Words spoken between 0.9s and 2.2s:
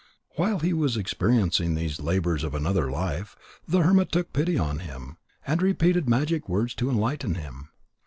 experiencing all these